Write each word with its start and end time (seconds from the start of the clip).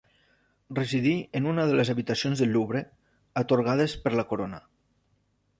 Residí 0.79 1.11
en 1.41 1.49
una 1.51 1.67
de 1.71 1.75
les 1.79 1.91
habitacions 1.95 2.41
del 2.45 2.53
Louvre, 2.57 2.83
atorgades 3.45 3.97
per 4.07 4.19
la 4.21 4.29
Corona. 4.33 4.65